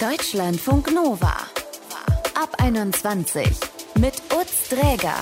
[0.00, 1.34] Deutschlandfunk Nova.
[2.34, 3.48] Ab 21
[3.98, 5.14] mit Utz Dräger.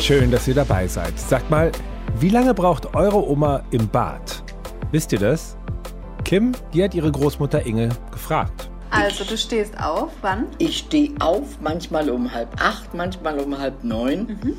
[0.00, 1.16] Schön, dass ihr dabei seid.
[1.16, 1.70] Sagt mal,
[2.18, 4.42] wie lange braucht eure Oma im Bad?
[4.90, 5.56] Wisst ihr das?
[6.24, 8.68] Kim, die hat ihre Großmutter Inge gefragt.
[8.90, 10.48] Also du stehst auf, wann?
[10.58, 14.56] Ich stehe auf, manchmal um halb acht, manchmal um halb neun.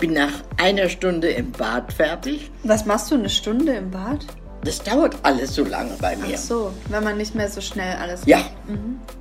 [0.00, 2.50] Bin nach einer Stunde im Bad fertig.
[2.64, 4.26] Was machst du eine Stunde im Bad?
[4.64, 6.34] Das dauert alles so lange bei mir.
[6.34, 8.38] Ach so, wenn man nicht mehr so schnell alles Ja.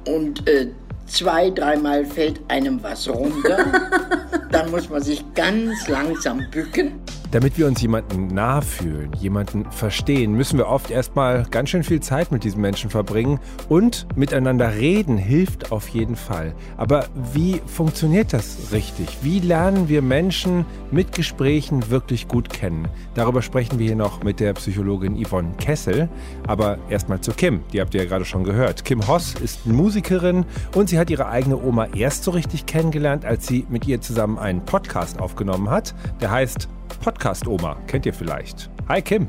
[0.08, 0.70] Und äh,
[1.06, 3.66] zwei, dreimal fällt einem was runter.
[4.52, 6.94] Dann muss man sich ganz langsam bücken.
[7.34, 12.00] Damit wir uns jemanden nah fühlen, jemanden verstehen, müssen wir oft erstmal ganz schön viel
[12.00, 16.54] Zeit mit diesem Menschen verbringen und miteinander reden hilft auf jeden Fall.
[16.78, 19.18] Aber wie funktioniert das richtig?
[19.24, 22.88] Wie lernen wir Menschen mit Gesprächen wirklich gut kennen?
[23.16, 26.10] Darüber sprechen wir hier noch mit der Psychologin Yvonne Kessel.
[26.46, 28.86] Aber erstmal zu Kim, die habt ihr ja gerade schon gehört.
[28.86, 33.48] Kim Hoss ist Musikerin und sie hat ihre eigene Oma erst so richtig kennengelernt, als
[33.48, 35.96] sie mit ihr zusammen einen Podcast aufgenommen hat.
[36.22, 37.78] Der heißt Podcast Oma.
[37.88, 38.70] Kennt ihr vielleicht?
[38.88, 39.28] Hi Kim.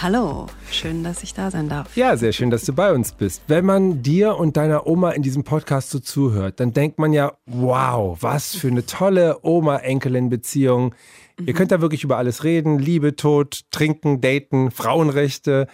[0.00, 1.96] Hallo, schön, dass ich da sein darf.
[1.96, 3.42] Ja, sehr schön, dass du bei uns bist.
[3.48, 7.32] Wenn man dir und deiner Oma in diesem Podcast so zuhört, dann denkt man ja,
[7.46, 10.94] wow, was für eine tolle Oma-Enkelin-Beziehung.
[11.44, 15.66] Ihr könnt da wirklich über alles reden, Liebe, Tod, Trinken, Daten, Frauenrechte.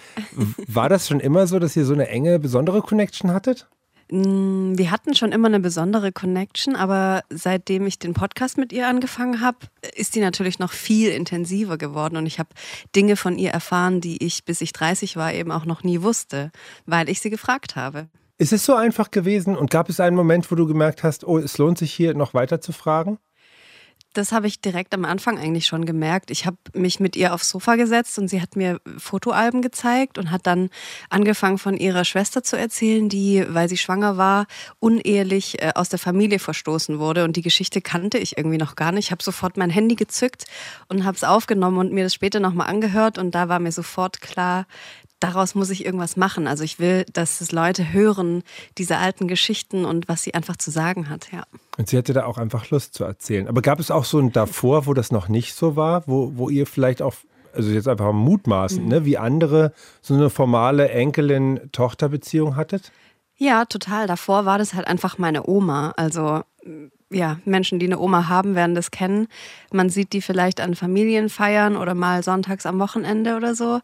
[0.69, 3.69] War das schon immer so, dass ihr so eine enge, besondere Connection hattet?
[4.11, 8.89] Mm, Wir hatten schon immer eine besondere Connection, aber seitdem ich den Podcast mit ihr
[8.89, 9.59] angefangen habe,
[9.97, 12.51] ist die natürlich noch viel intensiver geworden und ich habe
[12.95, 16.51] Dinge von ihr erfahren, die ich bis ich 30 war eben auch noch nie wusste,
[16.87, 18.09] weil ich sie gefragt habe.
[18.37, 21.39] Ist es so einfach gewesen und gab es einen Moment, wo du gemerkt hast, oh,
[21.39, 23.19] es lohnt sich hier noch weiter zu fragen?
[24.15, 26.31] Das habe ich direkt am Anfang eigentlich schon gemerkt.
[26.31, 30.31] Ich habe mich mit ihr aufs Sofa gesetzt und sie hat mir Fotoalben gezeigt und
[30.31, 30.71] hat dann
[31.11, 34.47] angefangen von ihrer Schwester zu erzählen, die, weil sie schwanger war,
[34.79, 37.25] unehelich äh, aus der Familie verstoßen wurde.
[37.25, 39.07] Und die Geschichte kannte ich irgendwie noch gar nicht.
[39.07, 40.45] Ich habe sofort mein Handy gezückt
[40.89, 43.19] und habe es aufgenommen und mir das später nochmal angehört.
[43.19, 44.67] Und da war mir sofort klar,
[45.25, 46.47] daraus muss ich irgendwas machen.
[46.47, 48.43] Also ich will, dass es Leute hören,
[48.79, 51.45] diese alten Geschichten und was sie einfach zu sagen hat, ja.
[51.79, 53.49] Und sie hatte da auch einfach Lust zu erzählen.
[53.49, 56.51] Aber gab es auch so ein davor, wo das noch nicht so war, wo, wo
[56.51, 57.15] ihr vielleicht auch,
[57.53, 62.93] also jetzt einfach mutmaßend, ne, wie andere so eine formale Enkelin-Tochter-Beziehung hattet?
[63.37, 64.07] Ja, total.
[64.07, 65.93] Davor war das halt einfach meine Oma.
[65.97, 69.27] Also mm, ja, Menschen, die eine Oma haben, werden das kennen.
[69.73, 73.81] Man sieht die vielleicht an Familienfeiern oder mal sonntags am Wochenende oder so.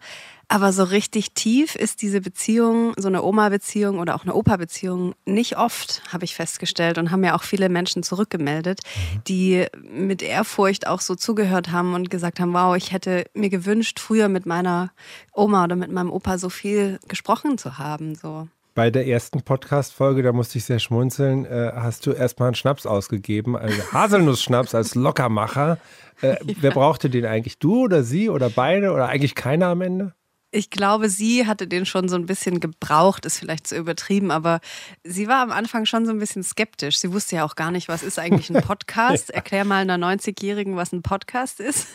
[0.52, 5.56] Aber so richtig tief ist diese Beziehung, so eine Oma-Beziehung oder auch eine Opa-Beziehung nicht
[5.56, 6.98] oft, habe ich festgestellt.
[6.98, 8.80] Und haben ja auch viele Menschen zurückgemeldet,
[9.28, 14.00] die mit Ehrfurcht auch so zugehört haben und gesagt haben, wow, ich hätte mir gewünscht,
[14.00, 14.90] früher mit meiner
[15.32, 18.16] Oma oder mit meinem Opa so viel gesprochen zu haben.
[18.16, 18.48] So.
[18.74, 22.86] Bei der ersten Podcast-Folge, da musste ich sehr schmunzeln, äh, hast du erstmal einen Schnaps
[22.86, 25.78] ausgegeben, einen Haselnuss-Schnaps als Lockermacher.
[26.22, 27.60] Äh, Wer brauchte den eigentlich?
[27.60, 30.12] Du oder sie oder beide oder eigentlich keiner am Ende?
[30.52, 34.60] Ich glaube, sie hatte den schon so ein bisschen gebraucht, ist vielleicht zu übertrieben, aber
[35.04, 36.98] sie war am Anfang schon so ein bisschen skeptisch.
[36.98, 39.30] Sie wusste ja auch gar nicht, was ist eigentlich ein Podcast.
[39.30, 41.86] Erklär mal einer 90-Jährigen, was ein Podcast ist.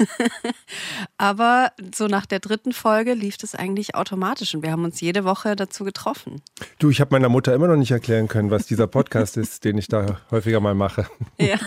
[1.18, 5.26] aber so nach der dritten Folge lief das eigentlich automatisch und wir haben uns jede
[5.26, 6.42] Woche dazu getroffen.
[6.80, 9.78] Du, ich habe meiner Mutter immer noch nicht erklären können, was dieser Podcast ist, den
[9.78, 11.08] ich da häufiger mal mache.
[11.38, 11.58] Ja.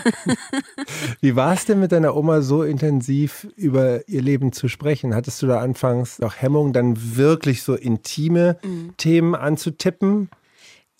[1.21, 5.13] Wie war es denn mit deiner Oma so intensiv über ihr Leben zu sprechen?
[5.13, 8.57] Hattest du da anfangs noch Hemmung, dann wirklich so intime
[8.97, 10.29] Themen anzutippen?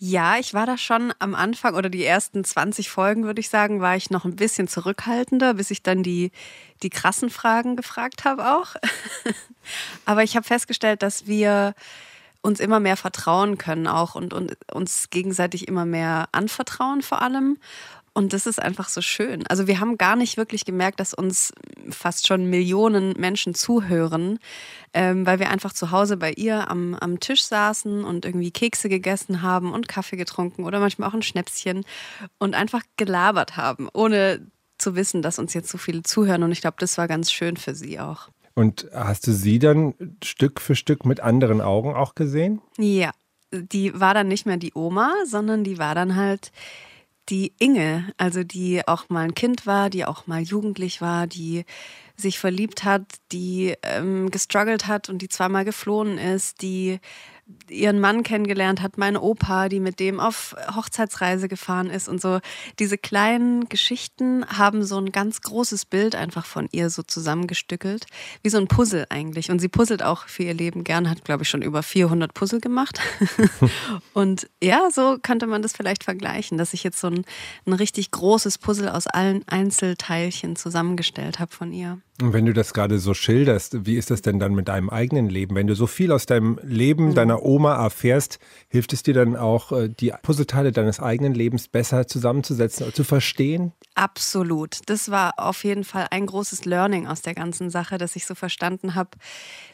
[0.01, 3.81] Ja, ich war da schon am Anfang oder die ersten 20 Folgen, würde ich sagen,
[3.81, 6.31] war ich noch ein bisschen zurückhaltender, bis ich dann die,
[6.84, 8.75] die krassen Fragen gefragt habe auch.
[10.06, 11.73] Aber ich habe festgestellt, dass wir
[12.41, 17.57] uns immer mehr vertrauen können auch und, und uns gegenseitig immer mehr anvertrauen vor allem.
[18.19, 19.47] Und das ist einfach so schön.
[19.47, 21.53] Also wir haben gar nicht wirklich gemerkt, dass uns
[21.90, 24.40] fast schon Millionen Menschen zuhören,
[24.94, 28.90] ähm, weil wir einfach zu Hause bei ihr am, am Tisch saßen und irgendwie Kekse
[28.90, 31.85] gegessen haben und Kaffee getrunken oder manchmal auch ein Schnäpschen
[32.40, 34.46] und einfach gelabert haben, ohne
[34.78, 36.44] zu wissen, dass uns jetzt so viele zuhören.
[36.44, 38.28] Und ich glaube, das war ganz schön für sie auch.
[38.53, 42.61] Und hast du sie dann Stück für Stück mit anderen Augen auch gesehen?
[42.78, 43.11] Ja,
[43.53, 46.52] die war dann nicht mehr die Oma, sondern die war dann halt
[47.29, 51.66] die Inge, also die auch mal ein Kind war, die auch mal jugendlich war, die
[52.16, 56.99] sich verliebt hat, die ähm, gestruggelt hat und die zweimal geflohen ist, die
[57.69, 62.40] ihren Mann kennengelernt hat, meine Opa, die mit dem auf Hochzeitsreise gefahren ist und so.
[62.79, 68.05] Diese kleinen Geschichten haben so ein ganz großes Bild einfach von ihr so zusammengestückelt,
[68.43, 69.51] wie so ein Puzzle eigentlich.
[69.51, 72.59] Und sie puzzelt auch für ihr Leben gern, hat glaube ich schon über 400 Puzzle
[72.59, 72.99] gemacht.
[74.13, 77.25] und ja, so könnte man das vielleicht vergleichen, dass ich jetzt so ein,
[77.66, 81.99] ein richtig großes Puzzle aus allen Einzelteilchen zusammengestellt habe von ihr.
[82.22, 85.30] Und wenn du das gerade so schilderst, wie ist das denn dann mit deinem eigenen
[85.30, 85.56] Leben?
[85.56, 89.72] Wenn du so viel aus deinem Leben, deiner Oma erfährst, hilft es dir dann auch,
[89.72, 93.72] äh, die Puzzleteile deines eigenen Lebens besser zusammenzusetzen und zu verstehen?
[93.96, 94.80] Absolut.
[94.88, 98.36] Das war auf jeden Fall ein großes Learning aus der ganzen Sache, dass ich so
[98.36, 99.12] verstanden habe,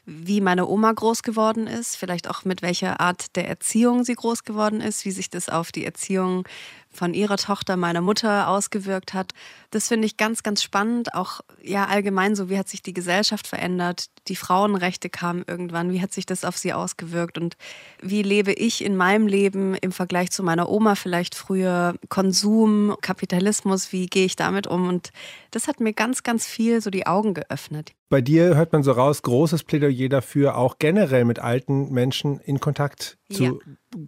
[0.06, 4.44] wie meine Oma groß geworden ist, vielleicht auch mit welcher Art der Erziehung sie groß
[4.44, 6.48] geworden ist, wie sich das auf die Erziehung
[6.96, 9.34] von ihrer Tochter, meiner Mutter ausgewirkt hat.
[9.72, 11.14] Das finde ich ganz, ganz spannend.
[11.14, 14.06] Auch ja allgemein so, wie hat sich die Gesellschaft verändert?
[14.28, 15.92] Die Frauenrechte kamen irgendwann.
[15.92, 17.38] Wie hat sich das auf sie ausgewirkt?
[17.38, 17.58] Und
[18.02, 21.96] wie lebe ich in meinem Leben im Vergleich zu meiner Oma vielleicht früher?
[22.10, 24.88] Konsum, Kapitalismus, wie gehe ich damit um?
[24.88, 25.12] Und
[25.52, 27.94] das hat mir ganz, ganz viel so die Augen geöffnet.
[28.10, 32.60] Bei dir hört man so raus, großes Plädoyer dafür, auch generell mit alten Menschen in
[32.60, 33.52] Kontakt zu ja.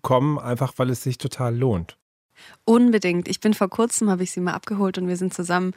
[0.02, 1.98] kommen, einfach weil es sich total lohnt.
[2.66, 3.28] Unbedingt.
[3.28, 5.74] Ich bin vor kurzem, habe ich sie mal abgeholt und wir sind zusammen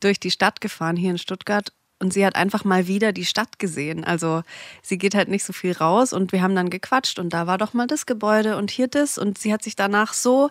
[0.00, 1.72] durch die Stadt gefahren hier in Stuttgart.
[1.98, 4.02] Und sie hat einfach mal wieder die Stadt gesehen.
[4.02, 4.42] Also
[4.82, 7.58] sie geht halt nicht so viel raus und wir haben dann gequatscht und da war
[7.58, 9.18] doch mal das Gebäude und hier das.
[9.18, 10.50] Und sie hat sich danach so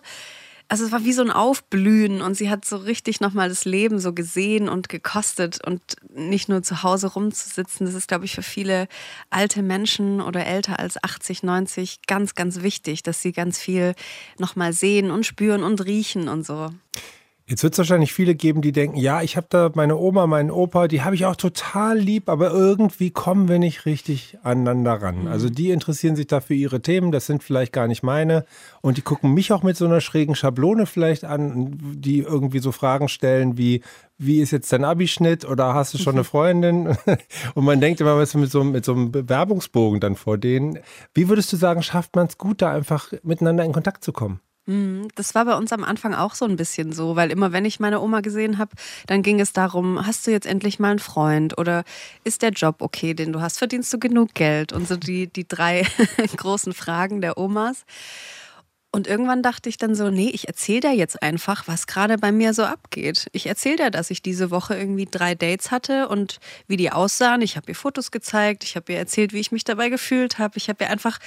[0.72, 3.98] also es war wie so ein Aufblühen und sie hat so richtig nochmal das Leben
[3.98, 5.82] so gesehen und gekostet und
[6.14, 7.84] nicht nur zu Hause rumzusitzen.
[7.84, 8.88] Das ist, glaube ich, für viele
[9.28, 13.94] alte Menschen oder älter als 80, 90 ganz, ganz wichtig, dass sie ganz viel
[14.38, 16.70] nochmal sehen und spüren und riechen und so.
[17.46, 20.50] Jetzt wird es wahrscheinlich viele geben, die denken, ja, ich habe da meine Oma, meinen
[20.50, 25.22] Opa, die habe ich auch total lieb, aber irgendwie kommen wir nicht richtig aneinander ran.
[25.22, 25.26] Mhm.
[25.26, 28.44] Also die interessieren sich da für ihre Themen, das sind vielleicht gar nicht meine.
[28.80, 32.70] Und die gucken mich auch mit so einer schrägen Schablone vielleicht an, die irgendwie so
[32.70, 33.82] Fragen stellen wie,
[34.18, 36.96] wie ist jetzt dein Abischnitt oder hast du schon eine Freundin?
[37.54, 40.78] Und man denkt immer, was mit so, mit so einem Bewerbungsbogen dann vor denen.
[41.12, 44.40] Wie würdest du sagen, schafft man es gut, da einfach miteinander in Kontakt zu kommen?
[44.66, 47.64] Mhm, das war bei uns am Anfang auch so ein bisschen so, weil immer wenn
[47.64, 48.70] ich meine Oma gesehen habe,
[49.08, 51.82] dann ging es darum, hast du jetzt endlich mal einen Freund oder
[52.22, 55.48] ist der Job okay, den du hast, verdienst du genug Geld und so die, die
[55.48, 55.84] drei
[56.36, 57.84] großen Fragen der Omas.
[58.94, 62.30] Und irgendwann dachte ich dann so, nee, ich erzähle dir jetzt einfach, was gerade bei
[62.30, 63.26] mir so abgeht.
[63.32, 67.40] Ich erzähle dir, dass ich diese Woche irgendwie drei Dates hatte und wie die aussahen.
[67.40, 70.58] Ich habe ihr Fotos gezeigt, ich habe ihr erzählt, wie ich mich dabei gefühlt habe.
[70.58, 71.18] Ich habe ihr einfach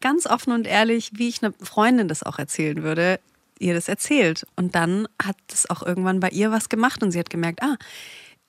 [0.00, 3.20] ganz offen und ehrlich, wie ich einer Freundin das auch erzählen würde,
[3.58, 4.46] ihr das erzählt.
[4.56, 7.76] Und dann hat es auch irgendwann bei ihr was gemacht und sie hat gemerkt, ah,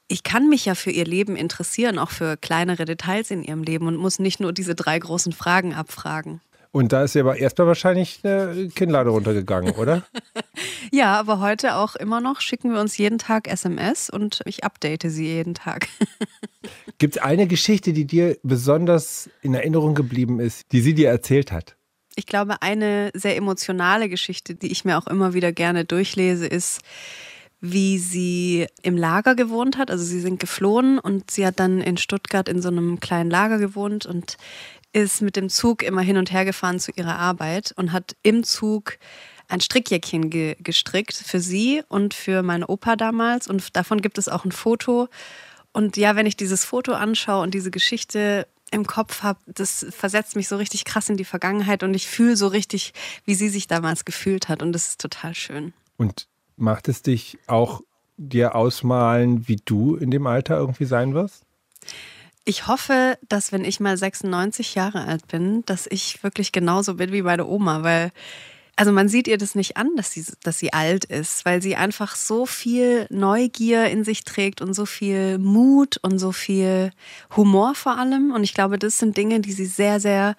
[0.07, 3.87] ich kann mich ja für ihr Leben interessieren, auch für kleinere Details in ihrem Leben
[3.87, 6.41] und muss nicht nur diese drei großen Fragen abfragen.
[6.75, 10.03] Und da ist ja aber erstmal wahrscheinlich eine Kinnlade runtergegangen, oder?
[10.91, 15.03] ja, aber heute auch immer noch schicken wir uns jeden Tag SMS und ich update
[15.07, 15.87] sie jeden Tag.
[16.97, 21.53] Gibt es eine Geschichte, die dir besonders in Erinnerung geblieben ist, die sie dir erzählt
[21.53, 21.77] hat?
[22.17, 26.81] Ich glaube, eine sehr emotionale Geschichte, die ich mir auch immer wieder gerne durchlese, ist,
[27.61, 29.89] wie sie im Lager gewohnt hat.
[29.89, 33.57] Also sie sind geflohen und sie hat dann in Stuttgart in so einem kleinen Lager
[33.59, 34.37] gewohnt und
[34.95, 38.45] ist mit dem Zug immer hin und her gefahren zu ihrer Arbeit und hat im
[38.45, 38.97] Zug
[39.49, 43.47] ein Strickjäckchen ge gestrickt für sie und für meinen Opa damals.
[43.47, 45.09] Und davon gibt es auch ein Foto.
[45.73, 50.37] Und ja, wenn ich dieses Foto anschaue und diese Geschichte im Kopf habe, das versetzt
[50.37, 52.93] mich so richtig krass in die Vergangenheit und ich fühle so richtig,
[53.25, 54.63] wie sie sich damals gefühlt hat.
[54.63, 55.73] Und das ist total schön.
[55.97, 57.81] Und macht es dich auch
[58.15, 61.43] dir ausmalen, wie du in dem Alter irgendwie sein wirst?
[62.45, 67.11] Ich hoffe, dass wenn ich mal 96 Jahre alt bin, dass ich wirklich genauso bin
[67.11, 68.11] wie meine Oma, weil
[68.75, 71.75] also man sieht ihr das nicht an, dass sie, dass sie alt ist, weil sie
[71.75, 76.91] einfach so viel Neugier in sich trägt und so viel Mut und so viel
[77.35, 78.31] Humor vor allem.
[78.31, 80.35] Und ich glaube, das sind Dinge, die sie sehr, sehr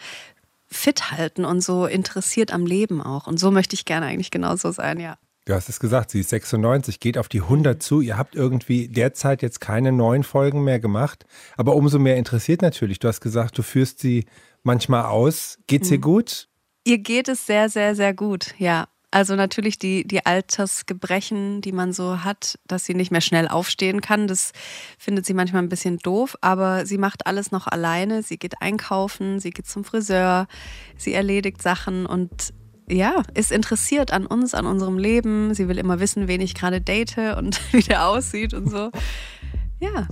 [0.69, 3.27] fit halten und so interessiert am Leben auch.
[3.27, 5.17] Und so möchte ich gerne eigentlich genauso sein, ja.
[5.47, 8.01] Du hast es gesagt, sie ist 96, geht auf die 100 zu.
[8.01, 11.25] Ihr habt irgendwie derzeit jetzt keine neuen Folgen mehr gemacht,
[11.57, 12.99] aber umso mehr interessiert natürlich.
[12.99, 14.27] Du hast gesagt, du führst sie
[14.65, 15.59] manchmal aus.
[15.69, 16.03] Geht's ihr mhm.
[16.03, 16.49] gut?
[16.83, 18.89] Ihr geht es sehr, sehr, sehr gut, ja.
[19.13, 24.01] Also natürlich die, die Altersgebrechen, die man so hat, dass sie nicht mehr schnell aufstehen
[24.01, 24.51] kann, das
[24.99, 28.25] findet sie manchmal ein bisschen doof, aber sie macht alles noch alleine.
[28.25, 30.49] Sie geht einkaufen, sie geht zum Friseur,
[30.97, 32.53] sie erledigt Sachen und
[32.89, 35.55] ja, ist interessiert an uns, an unserem Leben.
[35.55, 38.91] Sie will immer wissen, wen ich gerade date und wie der aussieht und so.
[39.81, 40.09] Ja.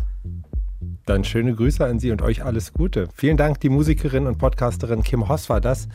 [1.07, 3.09] Dann schöne Grüße an Sie und euch alles Gute.
[3.15, 5.89] Vielen Dank, die Musikerin und Podcasterin Kim Hoss war das,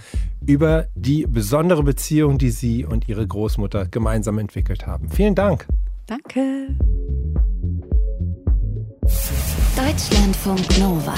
[0.45, 5.09] über die besondere Beziehung, die Sie und Ihre Großmutter gemeinsam entwickelt haben.
[5.09, 5.65] Vielen Dank.
[6.05, 6.75] Danke.
[9.75, 11.15] Deutschlandfunk Nova.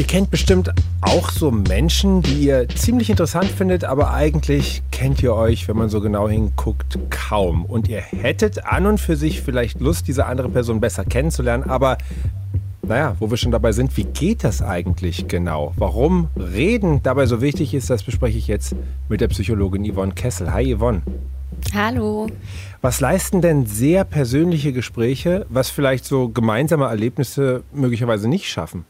[0.00, 5.34] Ihr kennt bestimmt auch so Menschen, die ihr ziemlich interessant findet, aber eigentlich kennt ihr
[5.34, 7.66] euch, wenn man so genau hinguckt, kaum.
[7.66, 11.98] Und ihr hättet an und für sich vielleicht Lust, diese andere Person besser kennenzulernen, aber
[12.80, 15.74] naja, wo wir schon dabei sind, wie geht das eigentlich genau?
[15.76, 18.74] Warum Reden dabei so wichtig ist, das bespreche ich jetzt
[19.10, 20.50] mit der Psychologin Yvonne Kessel.
[20.50, 21.02] Hi Yvonne.
[21.74, 22.26] Hallo.
[22.80, 28.86] Was leisten denn sehr persönliche Gespräche, was vielleicht so gemeinsame Erlebnisse möglicherweise nicht schaffen?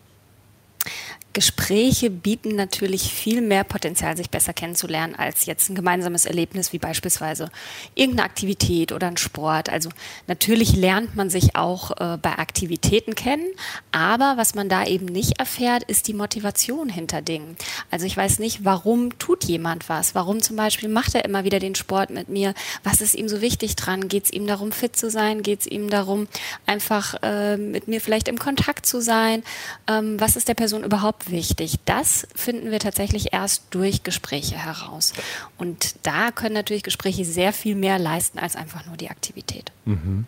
[1.33, 6.79] Gespräche bieten natürlich viel mehr Potenzial, sich besser kennenzulernen, als jetzt ein gemeinsames Erlebnis wie
[6.79, 7.51] beispielsweise
[7.95, 9.69] irgendeine Aktivität oder ein Sport.
[9.69, 9.91] Also
[10.27, 13.47] natürlich lernt man sich auch äh, bei Aktivitäten kennen,
[13.93, 17.57] aber was man da eben nicht erfährt, ist die Motivation hinter Dingen.
[17.93, 20.17] Also ich weiß nicht, warum tut jemand was?
[20.17, 22.55] Warum zum Beispiel macht er immer wieder den Sport mit mir?
[22.83, 24.09] Was ist ihm so wichtig dran?
[24.09, 25.43] Geht es ihm darum, fit zu sein?
[25.43, 26.27] Geht es ihm darum,
[26.67, 29.45] einfach äh, mit mir vielleicht im Kontakt zu sein?
[29.87, 31.79] Ähm, was ist der Person überhaupt wichtig.
[31.85, 35.13] Das finden wir tatsächlich erst durch Gespräche heraus.
[35.59, 39.73] Und da können natürlich Gespräche sehr viel mehr leisten als einfach nur die Aktivität.
[39.85, 40.27] Mhm.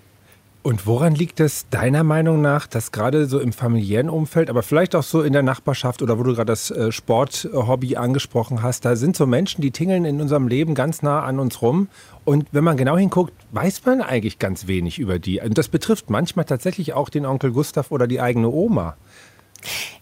[0.64, 4.94] Und woran liegt es deiner Meinung nach, dass gerade so im familiären Umfeld, aber vielleicht
[4.94, 8.94] auch so in der Nachbarschaft oder wo du gerade das äh, Sporthobby angesprochen hast, da
[8.94, 11.88] sind so Menschen, die tingeln in unserem Leben ganz nah an uns rum.
[12.24, 15.40] Und wenn man genau hinguckt, weiß man eigentlich ganz wenig über die.
[15.40, 18.96] Und das betrifft manchmal tatsächlich auch den Onkel Gustav oder die eigene Oma.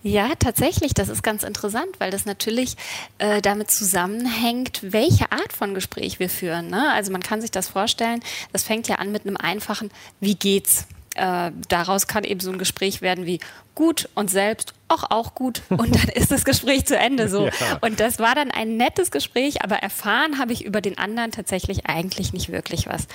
[0.03, 2.77] Ja, tatsächlich, das ist ganz interessant, weil das natürlich
[3.19, 6.69] äh, damit zusammenhängt, welche Art von Gespräch wir führen.
[6.69, 6.93] Ne?
[6.93, 8.21] Also man kann sich das vorstellen,
[8.53, 9.91] das fängt ja an mit einem einfachen
[10.21, 10.87] Wie geht's?
[11.17, 13.41] Äh, daraus kann eben so ein Gespräch werden wie
[13.75, 17.47] gut und selbst auch auch gut und dann ist das Gespräch zu Ende so.
[17.47, 17.53] Ja.
[17.81, 21.87] Und das war dann ein nettes Gespräch, aber erfahren habe ich über den anderen tatsächlich
[21.87, 23.09] eigentlich nicht wirklich was.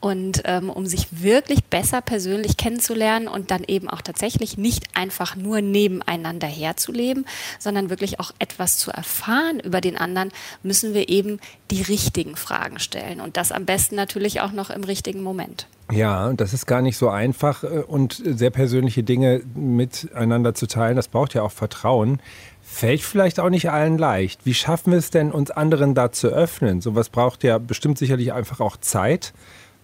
[0.00, 5.36] Und ähm, um sich wirklich besser persönlich kennenzulernen und dann eben auch tatsächlich nicht einfach
[5.36, 7.26] nur nebeneinander herzuleben,
[7.58, 12.78] sondern wirklich auch etwas zu erfahren über den anderen, müssen wir eben die richtigen Fragen
[12.78, 13.20] stellen.
[13.20, 15.66] Und das am besten natürlich auch noch im richtigen Moment.
[15.92, 20.96] Ja, das ist gar nicht so einfach äh, und sehr persönliche Dinge miteinander zu teilen,
[20.96, 22.20] das braucht ja auch Vertrauen.
[22.62, 24.44] Fällt vielleicht auch nicht allen leicht.
[24.44, 26.80] Wie schaffen wir es denn, uns anderen da zu öffnen?
[26.80, 29.32] Sowas braucht ja bestimmt sicherlich einfach auch Zeit.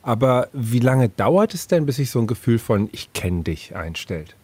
[0.03, 3.75] Aber wie lange dauert es denn, bis sich so ein Gefühl von Ich kenne dich
[3.77, 4.37] einstellt?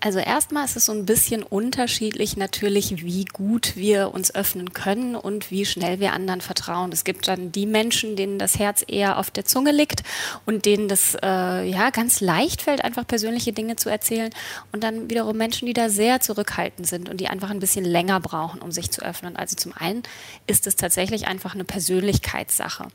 [0.00, 5.16] Also erstmal ist es so ein bisschen unterschiedlich natürlich, wie gut wir uns öffnen können
[5.16, 6.92] und wie schnell wir anderen vertrauen.
[6.92, 10.02] Es gibt dann die Menschen, denen das Herz eher auf der Zunge liegt
[10.46, 14.30] und denen das äh, ja ganz leicht fällt, einfach persönliche Dinge zu erzählen.
[14.72, 18.20] Und dann wiederum Menschen, die da sehr zurückhaltend sind und die einfach ein bisschen länger
[18.20, 19.36] brauchen, um sich zu öffnen.
[19.36, 20.02] Also zum einen
[20.46, 22.88] ist es tatsächlich einfach eine Persönlichkeitssache.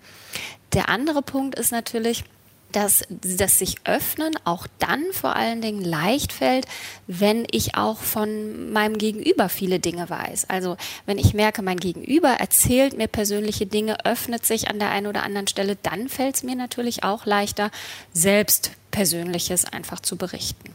[0.73, 2.23] Der andere Punkt ist natürlich,
[2.71, 6.65] dass das sich öffnen auch dann vor allen Dingen leicht fällt,
[7.07, 10.49] wenn ich auch von meinem Gegenüber viele Dinge weiß.
[10.49, 15.07] Also wenn ich merke, mein Gegenüber erzählt mir persönliche Dinge, öffnet sich an der einen
[15.07, 17.71] oder anderen Stelle, dann fällt es mir natürlich auch leichter,
[18.13, 20.73] selbst Persönliches einfach zu berichten.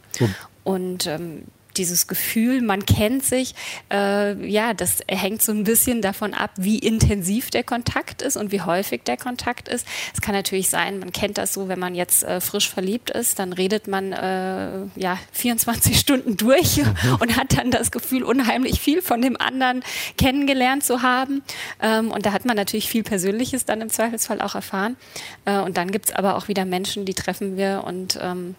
[0.63, 1.43] Und ähm,
[1.77, 3.55] dieses Gefühl, man kennt sich,
[3.91, 8.51] äh, ja, das hängt so ein bisschen davon ab, wie intensiv der Kontakt ist und
[8.51, 9.85] wie häufig der Kontakt ist.
[10.13, 13.39] Es kann natürlich sein, man kennt das so, wenn man jetzt äh, frisch verliebt ist,
[13.39, 17.17] dann redet man äh, ja 24 Stunden durch mhm.
[17.19, 19.83] und hat dann das Gefühl, unheimlich viel von dem anderen
[20.17, 21.43] kennengelernt zu haben.
[21.81, 24.95] Ähm, und da hat man natürlich viel Persönliches dann im Zweifelsfall auch erfahren.
[25.45, 28.55] Äh, und dann gibt es aber auch wieder Menschen, die treffen wir und ähm,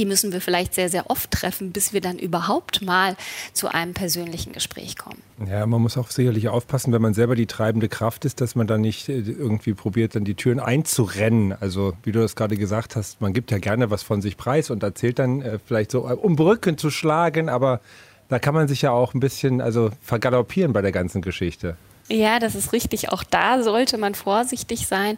[0.00, 3.16] die müssen wir vielleicht sehr, sehr oft treffen, bis wir dann überhaupt mal
[3.52, 5.18] zu einem persönlichen Gespräch kommen.
[5.46, 8.66] Ja, man muss auch sicherlich aufpassen, wenn man selber die treibende Kraft ist, dass man
[8.66, 11.54] dann nicht äh, irgendwie probiert, dann die Türen einzurennen.
[11.60, 14.70] Also, wie du das gerade gesagt hast, man gibt ja gerne was von sich preis
[14.70, 17.80] und erzählt dann äh, vielleicht so, äh, um Brücken zu schlagen, aber
[18.28, 21.76] da kann man sich ja auch ein bisschen also vergaloppieren bei der ganzen Geschichte.
[22.10, 23.10] Ja, das ist richtig.
[23.10, 25.16] Auch da sollte man vorsichtig sein,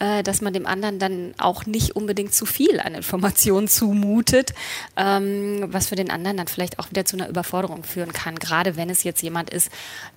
[0.00, 4.52] äh, dass man dem anderen dann auch nicht unbedingt zu viel an Informationen zumutet,
[4.96, 8.76] ähm, was für den anderen dann vielleicht auch wieder zu einer Überforderung führen kann, gerade
[8.76, 9.70] wenn es jetzt jemand ist,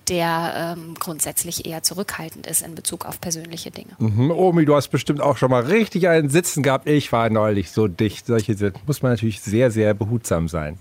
[0.08, 3.92] der ähm, grundsätzlich eher zurückhaltend ist in Bezug auf persönliche Dinge.
[3.98, 4.32] Mhm.
[4.32, 6.88] Omi, du hast bestimmt auch schon mal richtig einen Sitzen gehabt.
[6.88, 8.26] Ich war neulich so dicht.
[8.26, 10.78] Solche muss man natürlich sehr, sehr behutsam sein.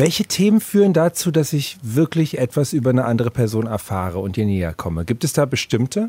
[0.00, 4.46] Welche Themen führen dazu, dass ich wirklich etwas über eine andere Person erfahre und ihr
[4.46, 5.04] näher komme?
[5.04, 6.08] Gibt es da bestimmte?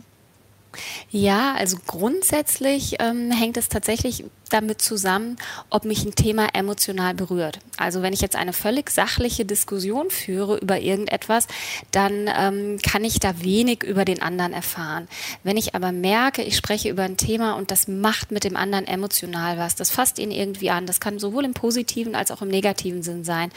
[1.10, 5.38] Ja, also grundsätzlich ähm, hängt es tatsächlich damit zusammen,
[5.70, 7.60] ob mich ein Thema emotional berührt.
[7.78, 11.48] Also wenn ich jetzt eine völlig sachliche Diskussion führe über irgendetwas,
[11.92, 15.08] dann ähm, kann ich da wenig über den anderen erfahren.
[15.44, 18.88] Wenn ich aber merke, ich spreche über ein Thema und das macht mit dem anderen
[18.88, 22.50] emotional was, das fasst ihn irgendwie an, das kann sowohl im positiven als auch im
[22.50, 23.52] negativen Sinn sein,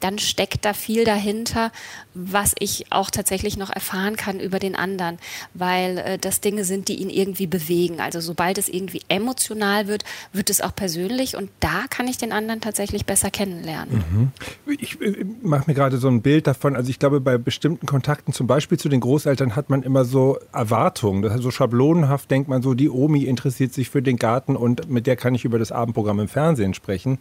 [0.00, 1.72] dann steckt da viel dahinter,
[2.14, 5.18] was ich auch tatsächlich noch erfahren kann über den anderen,
[5.54, 8.00] weil äh, das Dinge sind, die ihn irgendwie bewegen.
[8.00, 12.32] Also sobald es irgendwie emotional wird, wird es auch persönlich und da kann ich den
[12.32, 13.96] anderen tatsächlich besser kennenlernen.
[13.96, 14.72] Mhm.
[14.78, 16.76] Ich, ich mache mir gerade so ein Bild davon.
[16.76, 20.38] Also ich glaube, bei bestimmten Kontakten, zum Beispiel zu den Großeltern, hat man immer so
[20.52, 21.22] Erwartungen.
[21.22, 24.88] Das heißt, so schablonenhaft denkt man so, die Omi interessiert sich für den Garten und
[24.88, 27.18] mit der kann ich über das Abendprogramm im Fernsehen sprechen.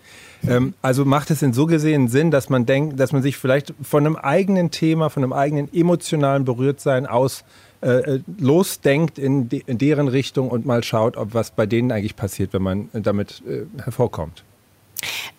[0.47, 3.73] Ähm, also macht es in so gesehen Sinn, dass man denkt, dass man sich vielleicht
[3.81, 7.43] von einem eigenen Thema, von einem eigenen emotionalen Berührtsein aus
[7.81, 11.93] äh, äh, losdenkt in, de, in, deren Richtung und mal schaut, ob was bei denen
[11.93, 14.43] eigentlich passiert, wenn man damit äh, hervorkommt.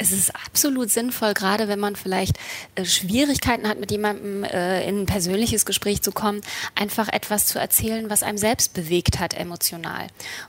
[0.02, 2.38] Es ist absolut sinnvoll, gerade wenn man vielleicht
[2.74, 6.40] äh, Schwierigkeiten hat, mit jemandem äh, in ein persönliches Gespräch zu kommen,
[6.74, 10.06] einfach etwas zu erzählen, was einem selbst bewegt hat emotional.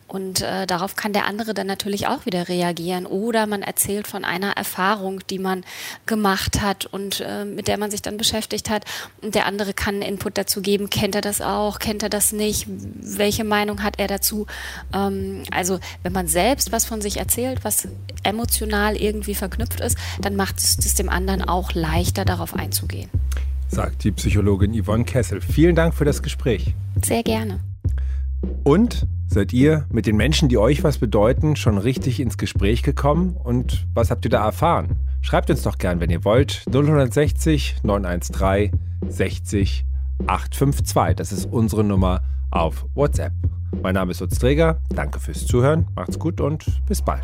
[0.07, 3.05] Und äh, darauf kann der andere dann natürlich auch wieder reagieren.
[3.05, 5.65] Oder man erzählt von einer Erfahrung, die man
[6.05, 8.85] gemacht hat und äh, mit der man sich dann beschäftigt hat.
[9.21, 10.89] Und der andere kann Input dazu geben.
[10.89, 11.79] Kennt er das auch?
[11.79, 12.67] Kennt er das nicht?
[12.69, 14.47] Welche Meinung hat er dazu?
[14.93, 17.89] Ähm, also wenn man selbst was von sich erzählt, was
[18.23, 23.09] emotional irgendwie verknüpft ist, dann macht es das dem anderen auch leichter, darauf einzugehen.
[23.67, 25.41] Sagt die Psychologin Yvonne Kessel.
[25.41, 26.75] Vielen Dank für das Gespräch.
[27.03, 27.59] Sehr gerne.
[28.63, 33.35] Und seid ihr mit den Menschen, die euch was bedeuten, schon richtig ins Gespräch gekommen?
[33.41, 34.97] Und was habt ihr da erfahren?
[35.21, 36.63] Schreibt uns doch gern, wenn ihr wollt.
[36.69, 39.85] 060 913 60
[40.27, 41.15] 852.
[41.15, 42.21] Das ist unsere Nummer
[42.51, 43.33] auf WhatsApp.
[43.81, 44.81] Mein Name ist Lutz Träger.
[44.89, 45.87] Danke fürs Zuhören.
[45.95, 47.23] Macht's gut und bis bald.